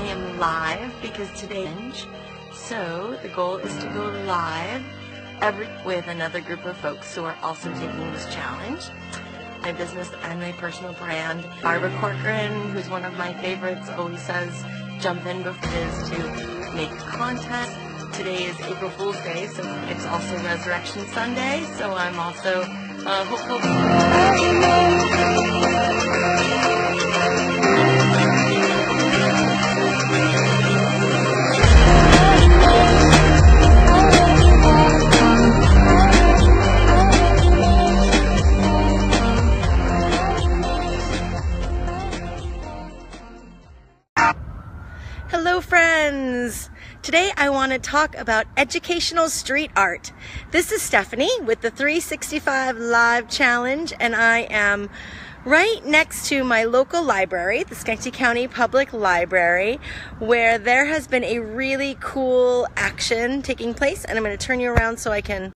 [0.00, 1.70] live because today,
[2.52, 4.82] so the goal is to go live
[5.42, 8.84] every with another group of folks who are also taking this challenge.
[9.60, 11.44] My business and my personal brand.
[11.62, 14.64] Barbara Corcoran, who's one of my favorites, always says,
[15.00, 16.18] jump in before it is to
[16.74, 17.70] make content.
[18.14, 22.62] Today is April Fool's Day, so it's also Resurrection Sunday, so I'm also
[23.06, 23.60] uh, hopeful.
[47.10, 50.12] Today I want to talk about educational street art.
[50.52, 54.88] This is Stephanie with the 365 Live Challenge and I am
[55.44, 59.80] right next to my local library, the Schenectady County Public Library,
[60.20, 64.60] where there has been a really cool action taking place and I'm going to turn
[64.60, 65.52] you around so I can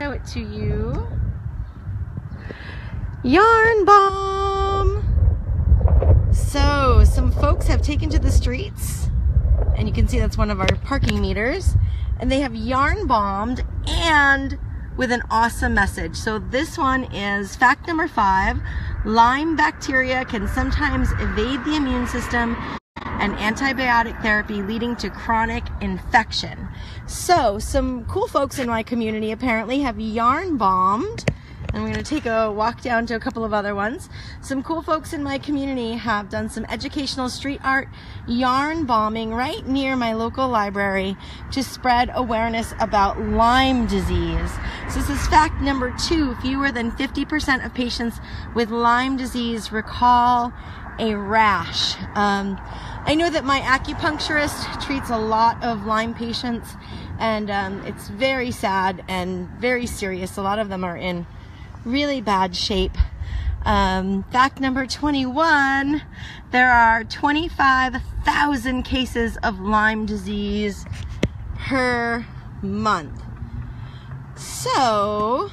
[0.00, 1.08] show it to you.
[3.24, 5.02] Yarn Bomb!
[6.32, 9.10] So, some folks have taken to the streets,
[9.76, 11.74] and you can see that's one of our parking meters,
[12.18, 14.58] and they have yarn bombed and
[14.96, 16.16] with an awesome message.
[16.16, 18.58] So, this one is fact number five
[19.04, 22.56] Lyme bacteria can sometimes evade the immune system
[22.96, 26.68] and antibiotic therapy leading to chronic infection.
[27.06, 31.24] So, some cool folks in my community apparently have yarn bombed
[31.72, 34.08] I'm going to take a walk down to a couple of other ones.
[34.40, 37.88] Some cool folks in my community have done some educational street art
[38.26, 41.16] yarn bombing right near my local library
[41.52, 44.50] to spread awareness about Lyme disease.
[44.88, 46.34] So this is fact number two.
[46.36, 48.18] Fewer than 50% of patients
[48.54, 50.52] with Lyme disease recall
[50.98, 51.94] a rash.
[52.16, 52.60] Um,
[53.04, 56.74] I know that my acupuncturist treats a lot of Lyme patients
[57.20, 60.36] and um, it's very sad and very serious.
[60.36, 61.26] A lot of them are in
[61.84, 62.96] really bad shape.
[63.64, 66.02] Um, fact number 21
[66.50, 70.84] there are 25,000 cases of Lyme disease
[71.56, 72.26] per
[72.60, 73.22] month.
[74.34, 75.50] So,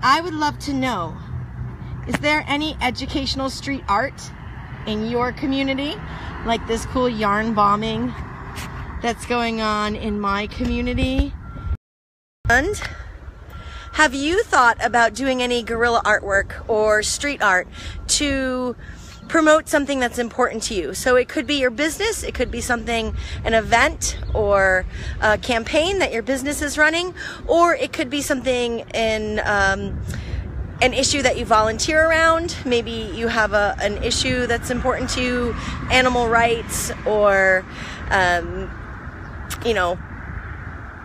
[0.00, 1.16] I would love to know
[2.06, 4.30] is there any educational street art
[4.86, 5.94] in your community,
[6.44, 8.14] like this cool yarn bombing
[9.02, 11.32] that's going on in my community?
[12.50, 12.78] And
[13.92, 17.66] have you thought about doing any guerrilla artwork or street art
[18.08, 18.76] to
[19.28, 20.92] promote something that's important to you?
[20.92, 24.84] So it could be your business, it could be something, an event or
[25.22, 27.14] a campaign that your business is running,
[27.46, 29.98] or it could be something in, um,
[30.82, 32.58] an issue that you volunteer around.
[32.66, 35.56] Maybe you have a, an issue that's important to you,
[35.90, 37.64] animal rights or,
[38.10, 38.70] um,
[39.64, 39.98] you know,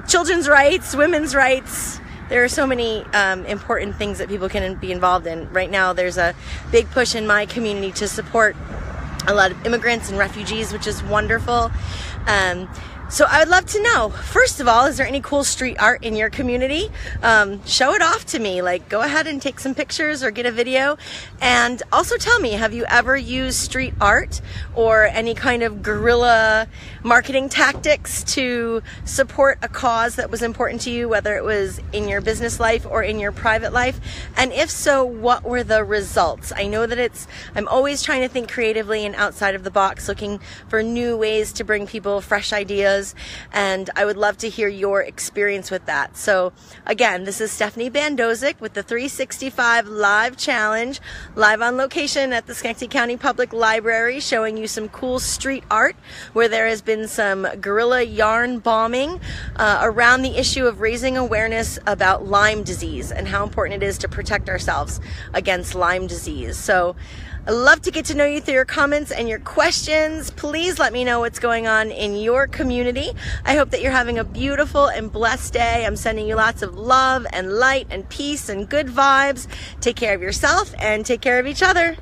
[0.09, 1.99] children's rights, women's rights.
[2.29, 5.51] There are so many um, important things that people can be involved in.
[5.53, 6.35] Right now, there's a
[6.71, 8.55] big push in my community to support
[9.27, 11.71] a lot of immigrants and refugees, which is wonderful.
[12.25, 12.67] Um,
[13.09, 16.03] so I would love to know, first of all, is there any cool street art
[16.03, 16.91] in your community?
[17.23, 18.61] Um, show it off to me.
[18.61, 20.95] Like, go ahead and take some pictures or get a video.
[21.41, 24.41] And also tell me, have you ever used street art
[24.75, 26.67] or any kind of guerrilla
[27.01, 32.07] marketing tactics to support a cause that was important to you, whether it was in
[32.07, 33.99] your business life or in your private life?
[34.37, 36.53] And if so, what were the results?
[36.55, 40.07] I know that it's, I'm always trying to think creatively and outside of the box,
[40.07, 42.98] looking for new ways to bring people fresh ideas
[43.51, 46.17] and I would love to hear your experience with that.
[46.17, 46.53] So
[46.85, 50.99] again, this is Stephanie Bandosik with the 365 Live Challenge,
[51.35, 55.95] live on location at the Schenectady County Public Library, showing you some cool street art
[56.33, 59.19] where there has been some guerrilla yarn bombing
[59.55, 63.97] uh, around the issue of raising awareness about Lyme disease and how important it is
[63.99, 64.99] to protect ourselves
[65.33, 66.57] against Lyme disease.
[66.57, 66.95] So
[67.47, 70.29] I love to get to know you through your comments and your questions.
[70.29, 72.45] Please let me know what's going on in your
[72.89, 73.17] community.
[73.45, 75.85] I hope that you're having a beautiful and blessed day.
[75.85, 79.47] I'm sending you lots of love and light and peace and good vibes.
[79.81, 81.97] Take care of yourself and take care of each other.